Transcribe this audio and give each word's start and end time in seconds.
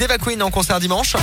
d'Eva 0.00 0.16
Queen 0.16 0.40
en 0.40 0.50
concert 0.50 0.80
dimanche. 0.80 1.18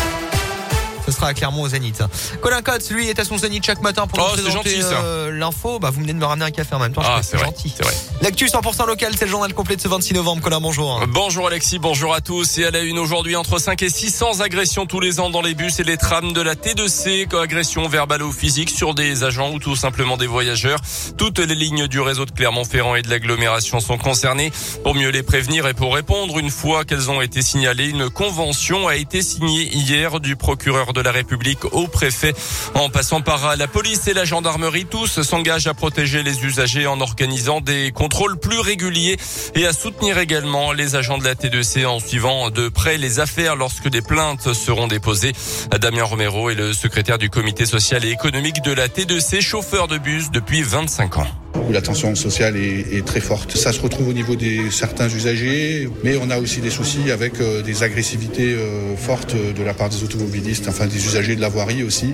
Sera 1.18 1.30
à 1.30 1.34
Clermont 1.34 1.64
au 1.64 1.68
Zénith. 1.68 2.04
Colin 2.42 2.62
Cotte, 2.62 2.92
lui, 2.92 3.10
est 3.10 3.18
à 3.20 3.24
son 3.26 3.40
Zénith 3.40 3.66
chaque 3.66 3.82
matin 3.82 4.06
pour 4.06 4.20
Oh, 4.20 4.36
nous 4.38 4.44
présenter 4.44 4.80
euh, 4.84 5.32
l'info. 5.32 5.80
Bah, 5.80 5.90
vous 5.90 6.02
venez 6.02 6.14
de 6.14 6.20
me 6.20 6.26
ramener 6.26 6.46
un 6.46 6.52
café 6.52 6.76
en 6.76 6.80
même 6.80 6.94
temps. 6.94 7.02
Ah, 7.04 7.22
c'est 7.24 7.40
gentil. 7.40 7.74
L'actu 8.22 8.46
100% 8.46 8.86
local, 8.86 9.14
c'est 9.18 9.26
le 9.26 9.32
journal 9.32 9.52
complet 9.56 9.76
de 9.76 9.82
ce 9.82 9.88
26 9.88 10.14
novembre. 10.14 10.44
Colin, 10.44 10.62
bonjour. 10.62 11.04
Bonjour 11.08 11.48
Alexis, 11.48 11.80
bonjour 11.80 12.14
à 12.14 12.22
tous. 12.22 12.60
Et 12.60 12.66
à 12.66 12.72
la 12.72 12.82
une 12.82 13.00
aujourd'hui, 13.00 13.36
entre 13.36 13.58
5 13.58 13.82
et 13.82 13.90
600 13.90 14.42
agressions 14.42 14.86
tous 14.86 15.00
les 15.00 15.20
ans 15.20 15.32
dans 15.32 15.42
les 15.42 15.56
bus 15.56 15.80
et 15.80 15.84
les 15.84 15.98
trams 15.98 16.34
de 16.34 16.42
la 16.42 16.54
T2C, 16.54 17.36
agressions 17.36 17.88
verbales 17.88 18.22
ou 18.22 18.32
physiques 18.32 18.70
sur 18.70 18.94
des 18.94 19.24
agents 19.24 19.52
ou 19.52 19.58
tout 19.60 19.76
simplement 19.76 20.18
des 20.18 20.28
voyageurs. 20.28 20.80
Toutes 21.18 21.40
les 21.40 21.56
lignes 21.56 21.88
du 21.88 22.00
réseau 22.00 22.26
de 22.26 22.32
Clermont-Ferrand 22.32 22.94
et 22.96 23.02
de 23.02 23.10
l'agglomération 23.10 23.80
sont 23.80 23.98
concernées. 23.98 24.52
Pour 24.84 24.94
mieux 24.94 25.10
les 25.10 25.24
prévenir 25.24 25.66
et 25.68 25.74
pour 25.74 25.96
répondre, 25.96 26.38
une 26.38 26.52
fois 26.52 26.86
qu'elles 26.86 27.10
ont 27.10 27.22
été 27.22 27.42
signalées, 27.42 27.88
une 27.90 28.12
convention 28.12 28.88
a 28.88 28.96
été 28.96 29.24
signée 29.24 29.68
hier 29.74 30.20
du 30.20 30.36
procureur 30.36 30.94
de 30.94 31.02
la 31.02 31.07
République 31.12 31.66
au 31.74 31.88
préfet. 31.88 32.34
En 32.74 32.90
passant 32.90 33.22
par 33.22 33.56
la 33.56 33.68
police 33.68 34.08
et 34.08 34.14
la 34.14 34.26
gendarmerie, 34.26 34.86
tous 34.86 35.22
s'engagent 35.22 35.68
à 35.68 35.74
protéger 35.74 36.24
les 36.24 36.44
usagers 36.46 36.88
en 36.88 37.02
organisant 37.02 37.62
des 37.62 37.92
contrôles 37.92 38.38
plus 38.38 38.60
réguliers 38.60 39.18
et 39.56 39.66
à 39.66 39.74
soutenir 39.74 40.18
également 40.18 40.72
les 40.72 40.96
agents 40.96 41.18
de 41.18 41.24
la 41.24 41.36
T2C 41.36 41.86
en 41.86 42.00
suivant 42.00 42.50
de 42.50 42.70
près 42.70 42.98
les 42.98 43.20
affaires 43.20 43.56
lorsque 43.56 43.90
des 43.90 44.02
plaintes 44.02 44.54
seront 44.54 44.88
déposées. 44.88 45.34
Damien 45.80 46.04
Romero 46.04 46.50
est 46.50 46.56
le 46.56 46.74
secrétaire 46.74 47.18
du 47.18 47.30
comité 47.30 47.66
social 47.66 48.06
et 48.06 48.10
économique 48.10 48.62
de 48.64 48.72
la 48.72 48.88
T2C, 48.88 49.42
chauffeur 49.42 49.88
de 49.88 49.98
bus 49.98 50.32
depuis 50.32 50.62
25 50.62 51.18
ans. 51.18 51.47
Où 51.68 51.72
la 51.72 51.82
tension 51.82 52.16
sociale 52.16 52.56
est, 52.58 52.94
est 52.94 53.06
très 53.06 53.20
forte. 53.20 53.56
Ça 53.58 53.72
se 53.72 53.82
retrouve 53.82 54.10
au 54.10 54.14
niveau 54.14 54.36
des 54.36 54.72
certains 54.72 55.10
usagers, 55.10 55.90
mais 56.04 56.18
on 56.22 56.30
a 56.30 56.38
aussi 56.38 56.62
des 56.62 56.70
soucis 56.70 57.12
avec 57.12 57.40
euh, 57.40 57.62
des 57.62 57.84
agressivités 57.84 58.54
euh, 58.54 58.96
fortes 58.96 59.36
de 59.36 59.64
la 59.64 59.74
part 59.74 59.90
des 59.90 60.04
automobilistes, 60.04 60.68
enfin 60.68 60.86
des 60.88 61.06
usagers 61.06 61.36
de 61.36 61.42
la 61.42 61.50
voirie 61.50 61.84
aussi. 61.84 62.14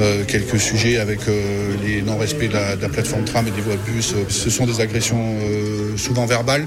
Euh, 0.00 0.24
quelques 0.26 0.60
sujets 0.60 0.98
avec 0.98 1.20
les 1.84 2.02
non-respects 2.02 2.48
de 2.48 2.54
la, 2.54 2.76
de 2.76 2.82
la 2.82 2.88
plateforme 2.88 3.24
tram 3.24 3.46
et 3.46 3.50
des 3.50 3.60
voies 3.60 3.74
de 3.74 3.92
bus. 3.92 4.14
Ce 4.28 4.50
sont 4.50 4.66
des 4.66 4.80
agressions 4.80 5.36
souvent 5.96 6.26
verbales, 6.26 6.66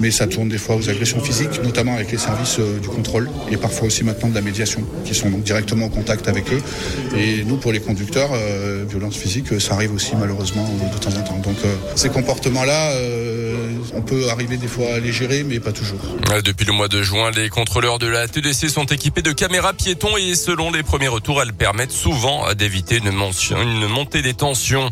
mais 0.00 0.10
ça 0.10 0.26
tourne 0.26 0.48
des 0.48 0.58
fois 0.58 0.76
aux 0.76 0.88
agressions 0.88 1.20
physiques, 1.20 1.62
notamment 1.62 1.94
avec 1.94 2.10
les 2.12 2.18
services 2.18 2.58
du 2.58 2.88
contrôle 2.88 3.28
et 3.50 3.56
parfois 3.56 3.86
aussi 3.88 4.04
maintenant 4.04 4.28
de 4.28 4.34
la 4.34 4.40
médiation, 4.40 4.82
qui 5.04 5.14
sont 5.14 5.30
donc 5.30 5.42
directement 5.42 5.86
en 5.86 5.88
contact 5.88 6.28
avec 6.28 6.52
eux. 6.52 6.62
Et 7.16 7.44
nous, 7.44 7.56
pour 7.56 7.72
les 7.72 7.80
conducteurs, 7.80 8.30
violence 8.88 9.16
physique, 9.16 9.60
ça 9.60 9.74
arrive 9.74 9.94
aussi 9.94 10.12
malheureusement 10.18 10.68
de 10.92 10.98
temps 10.98 11.10
en 11.10 11.22
temps. 11.22 11.40
Ces 11.94 12.08
comportements-là, 12.10 12.92
euh, 12.92 13.56
on 13.94 14.02
peut 14.02 14.28
arriver 14.30 14.56
des 14.56 14.68
fois 14.68 14.94
à 14.94 14.98
les 14.98 15.12
gérer, 15.12 15.42
mais 15.44 15.60
pas 15.60 15.72
toujours. 15.72 16.00
Euh, 16.32 16.42
Depuis 16.42 16.64
le 16.66 16.72
mois 16.72 16.88
de 16.88 17.02
juin, 17.02 17.30
les 17.30 17.48
contrôleurs 17.48 17.98
de 17.98 18.06
la 18.06 18.28
TDC 18.28 18.68
sont 18.68 18.86
équipés 18.86 19.22
de 19.22 19.32
caméras 19.32 19.72
piétons 19.72 20.16
et 20.16 20.34
selon 20.34 20.70
les 20.70 20.82
premiers 20.82 21.08
retours, 21.08 21.42
elles 21.42 21.52
permettent 21.52 21.90
souvent 21.92 22.52
d'éviter 22.54 22.98
une, 22.98 23.08
une 23.08 23.86
montée 23.88 24.22
des 24.22 24.34
tensions. 24.34 24.90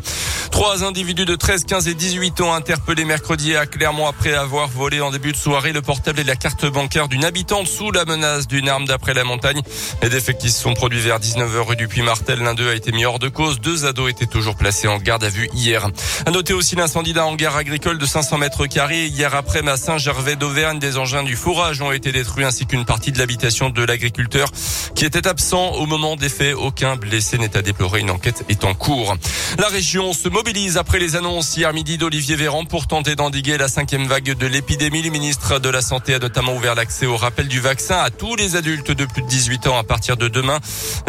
Trois 0.51 0.83
individus 0.83 1.25
de 1.25 1.35
13, 1.35 1.65
15 1.65 1.87
et 1.87 1.93
18 1.93 2.41
ans 2.41 2.53
interpellés 2.53 3.05
mercredi 3.05 3.55
à 3.55 3.65
Clermont 3.65 4.07
après 4.07 4.33
avoir 4.33 4.67
volé 4.67 4.99
en 4.99 5.11
début 5.11 5.31
de 5.31 5.37
soirée 5.37 5.71
le 5.71 5.81
portable 5.81 6.19
et 6.19 6.23
la 6.23 6.35
carte 6.35 6.65
bancaire 6.65 7.07
d'une 7.07 7.23
habitante 7.23 7.67
sous 7.67 7.91
la 7.91 8.05
menace 8.05 8.47
d'une 8.47 8.67
arme 8.67 8.85
d'après 8.85 9.13
la 9.13 9.23
montagne. 9.23 9.61
Les 10.01 10.09
défaits 10.09 10.37
qui 10.37 10.51
se 10.51 10.61
sont 10.61 10.73
produits 10.73 10.99
vers 10.99 11.19
19h 11.19 11.59
rue 11.59 11.75
du 11.75 11.87
Puy-Martel. 11.87 12.39
L'un 12.39 12.53
d'eux 12.53 12.69
a 12.69 12.75
été 12.75 12.91
mis 12.91 13.05
hors 13.05 13.19
de 13.19 13.29
cause. 13.29 13.59
Deux 13.59 13.85
ados 13.85 14.09
étaient 14.09 14.25
toujours 14.25 14.55
placés 14.55 14.87
en 14.87 14.97
garde 14.97 15.23
à 15.23 15.29
vue 15.29 15.49
hier. 15.53 15.87
À 16.25 16.31
noter 16.31 16.53
aussi 16.53 16.75
l'incendie 16.75 17.13
d'un 17.13 17.23
hangar 17.23 17.55
agricole 17.55 17.97
de 17.97 18.05
500 18.05 18.37
mètres 18.37 18.65
carrés. 18.67 19.05
Hier 19.05 19.33
après, 19.35 19.67
à 19.67 19.77
Saint-Gervais 19.77 20.35
d'Auvergne, 20.35 20.79
des 20.79 20.97
engins 20.97 21.23
du 21.23 21.35
fourrage 21.35 21.81
ont 21.81 21.91
été 21.91 22.11
détruits 22.11 22.45
ainsi 22.45 22.65
qu'une 22.65 22.85
partie 22.85 23.11
de 23.11 23.19
l'habitation 23.19 23.69
de 23.69 23.83
l'agriculteur 23.83 24.49
qui 24.95 25.05
était 25.05 25.27
absent 25.27 25.73
au 25.73 25.85
moment 25.85 26.15
des 26.15 26.29
faits. 26.29 26.55
Aucun 26.55 26.95
blessé 26.95 27.37
n'est 27.37 27.55
à 27.55 27.61
déplorer. 27.61 28.01
Une 28.01 28.11
enquête 28.11 28.43
est 28.49 28.63
en 28.63 28.73
cours. 28.73 29.15
La 29.57 29.67
région 29.67 30.13
se 30.13 30.27
mobilise 30.39 30.77
après 30.77 30.99
les 30.99 31.17
annonces 31.17 31.57
hier 31.57 31.73
midi 31.73 31.97
d'Olivier 31.97 32.37
Véran 32.37 32.63
pour 32.63 32.87
tenter 32.87 33.17
d'endiguer 33.17 33.57
la 33.57 33.67
cinquième 33.67 34.07
vague 34.07 34.37
de 34.37 34.47
l'épidémie. 34.47 35.01
Le 35.01 35.09
ministre 35.09 35.59
de 35.59 35.67
la 35.67 35.81
Santé 35.81 36.13
a 36.13 36.19
notamment 36.19 36.55
ouvert 36.55 36.75
l'accès 36.75 37.05
au 37.05 37.17
rappel 37.17 37.49
du 37.49 37.59
vaccin 37.59 37.97
à 37.97 38.09
tous 38.09 38.37
les 38.37 38.55
adultes 38.55 38.91
de 38.91 39.03
plus 39.03 39.21
de 39.21 39.27
18 39.27 39.67
ans 39.67 39.77
à 39.77 39.83
partir 39.83 40.15
de 40.15 40.29
demain. 40.29 40.59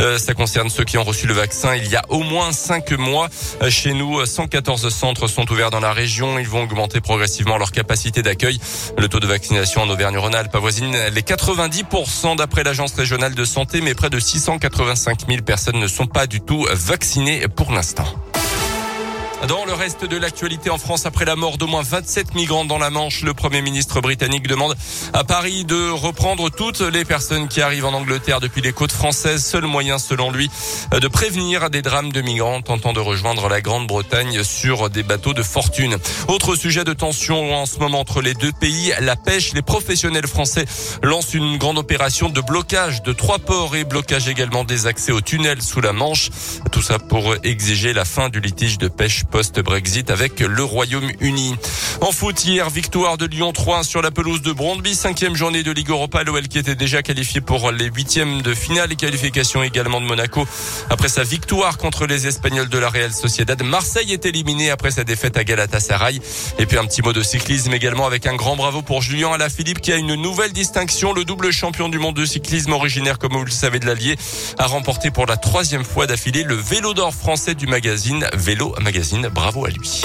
Euh, 0.01 0.19
ça 0.19 0.35
concerne 0.35 0.69
ceux 0.69 0.83
qui 0.83 0.99
ont 0.99 1.05
reçu 1.05 1.29
le 1.29 1.33
vaccin 1.33 1.77
il 1.77 1.87
y 1.89 1.95
a 1.95 2.03
au 2.09 2.25
moins 2.25 2.51
cinq 2.51 2.91
mois. 2.91 3.29
Euh, 3.63 3.71
Chez 3.71 3.95
nous, 3.95 4.27
114 4.27 4.89
centres 4.89 5.29
sont 5.29 5.49
ouverts 5.53 5.71
dans 5.71 5.79
la 5.79 5.93
région. 5.93 6.41
Ils 6.41 6.49
vont 6.49 6.65
augmenter 6.65 7.01
progressivement 7.01 7.57
leur 7.57 7.71
capacité 7.71 8.23
d'accueil. 8.23 8.59
Le 8.99 9.07
taux 9.07 9.21
de 9.21 9.29
vaccination 9.29 9.83
en 9.83 9.91
Auvergne-Rhône-Alpes 9.91 10.57
avoisine 10.57 10.97
les 11.15 11.23
90% 11.23 12.35
d'après 12.35 12.65
l'agence 12.65 12.95
régionale 12.95 13.37
de 13.37 13.45
santé, 13.45 13.81
mais 13.81 13.95
près 13.95 14.11
de 14.11 14.19
685 14.19 15.29
000 15.29 15.43
personnes 15.43 15.79
ne 15.79 15.87
sont 15.87 16.09
pas 16.09 16.27
du 16.27 16.41
tout 16.41 16.67
vaccinées 16.73 17.47
pour 17.47 17.71
l'instant. 17.71 18.13
Dans 19.49 19.65
le 19.65 19.73
reste 19.73 20.05
de 20.05 20.19
l'actualité 20.19 20.69
en 20.69 20.77
France, 20.77 21.07
après 21.07 21.25
la 21.25 21.35
mort 21.35 21.57
d'au 21.57 21.67
moins 21.67 21.83
27 21.83 22.35
migrants 22.35 22.67
dans 22.67 22.77
la 22.77 22.91
Manche, 22.91 23.23
le 23.23 23.33
Premier 23.33 23.63
ministre 23.63 24.03
britannique 24.03 24.47
demande 24.47 24.77
à 25.15 25.25
Paris 25.25 25.65
de 25.65 25.89
reprendre 25.89 26.51
toutes 26.51 26.81
les 26.81 27.07
personnes 27.07 27.49
qui 27.49 27.63
arrivent 27.63 27.87
en 27.87 27.95
Angleterre 27.95 28.41
depuis 28.41 28.61
les 28.61 28.73
côtes 28.73 28.93
françaises. 28.93 29.43
Seul 29.43 29.65
moyen, 29.65 29.99
selon 29.99 30.31
lui, 30.31 30.51
de 30.93 31.09
prévenir 31.09 31.71
des 31.71 31.81
drames 31.81 32.13
de 32.13 32.21
migrants 32.21 32.61
tentant 32.61 32.93
de 32.93 33.01
rejoindre 33.01 33.49
la 33.49 33.63
Grande-Bretagne 33.63 34.45
sur 34.45 34.91
des 34.91 35.03
bateaux 35.03 35.33
de 35.33 35.43
fortune. 35.43 35.97
Autre 36.29 36.55
sujet 36.55 36.85
de 36.85 36.93
tension 36.93 37.55
en 37.55 37.65
ce 37.65 37.79
moment 37.79 38.01
entre 38.01 38.21
les 38.21 38.35
deux 38.35 38.53
pays, 38.53 38.93
la 39.01 39.17
pêche. 39.17 39.55
Les 39.55 39.63
professionnels 39.63 40.29
français 40.29 40.67
lancent 41.03 41.33
une 41.33 41.57
grande 41.57 41.79
opération 41.79 42.29
de 42.29 42.43
blocage 42.43 43.03
de 43.03 43.15
trois 43.15 43.39
ports 43.39 43.75
et 43.75 43.85
blocage 43.85 44.29
également 44.29 44.65
des 44.65 44.87
accès 44.87 45.13
aux 45.13 45.23
tunnels 45.23 45.63
sous 45.63 45.81
la 45.81 45.95
Manche. 45.95 46.29
Tout 46.71 46.83
ça 46.83 46.99
pour 46.99 47.35
exiger 47.43 47.95
la 47.95 48.05
fin 48.05 48.29
du 48.29 48.41
litige 48.41 48.77
de 48.77 48.89
pêche 48.89 49.25
post-Brexit 49.31 50.11
avec 50.11 50.41
le 50.41 50.63
Royaume-Uni. 50.63 51.57
En 52.01 52.13
foot, 52.13 52.45
hier, 52.45 52.69
victoire 52.69 53.17
de 53.17 53.27
Lyon 53.27 53.53
3 53.53 53.85
sur 53.85 54.03
la 54.03 54.11
pelouse 54.11 54.43
de 54.43 54.53
Brondby, 54.53 54.95
cinquième 54.95 55.37
journée 55.37 55.63
de 55.63 55.71
Ligue 55.71 55.91
Europa, 55.91 56.23
l'OL 56.25 56.49
qui 56.49 56.59
était 56.59 56.75
déjà 56.75 57.03
qualifié 57.03 57.41
pour 57.41 57.71
les 57.71 57.87
huitièmes 57.87 58.43
de 58.43 58.55
finale 58.55 58.93
et 58.93 58.97
qualification 58.97 59.63
également 59.63 60.01
de 60.01 60.07
Monaco. 60.07 60.47
Après 60.91 61.09
sa 61.09 61.23
victoire 61.23 61.79
contre 61.79 62.07
les 62.07 62.27
Espagnols 62.27 62.69
de 62.69 62.79
la 62.79 62.89
Real 62.89 63.13
Sociedad, 63.13 63.63
Marseille 63.63 64.13
est 64.13 64.27
éliminé 64.27 64.71
après 64.71 64.91
sa 64.91 65.05
défaite 65.05 65.37
à 65.37 65.45
Galatasaray. 65.45 66.21
Et 66.59 66.67
puis 66.67 66.79
un 66.79 66.85
petit 66.85 67.03
mot 67.03 67.13
de 67.13 67.23
cyclisme 67.23 67.73
également 67.73 68.07
avec 68.07 68.27
un 68.27 68.35
grand 68.35 68.57
bravo 68.57 68.83
pour 68.83 69.03
Julien 69.03 69.33
Alaphilippe 69.33 69.81
qui 69.81 69.93
a 69.93 69.97
une 69.97 70.15
nouvelle 70.15 70.53
distinction. 70.53 71.13
Le 71.13 71.25
double 71.25 71.53
champion 71.53 71.89
du 71.89 71.99
monde 71.99 72.17
de 72.17 72.25
cyclisme 72.25 72.73
originaire, 72.73 73.19
comme 73.19 73.33
vous 73.33 73.45
le 73.45 73.51
savez, 73.51 73.79
de 73.79 73.87
l'Allier, 73.87 74.17
a 74.59 74.67
remporté 74.67 75.11
pour 75.11 75.27
la 75.27 75.37
troisième 75.37 75.85
fois 75.85 76.07
d'affilée 76.07 76.43
le 76.43 76.55
vélo 76.55 76.95
d'or 76.95 77.15
français 77.15 77.55
du 77.55 77.67
magazine 77.67 78.27
Vélo 78.35 78.75
Magazine. 78.81 79.20
Bravo 79.29 79.67
à 79.67 79.71
lui. 79.71 80.03